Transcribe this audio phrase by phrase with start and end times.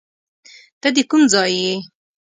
[0.81, 1.75] ته د کوم ځای یې؟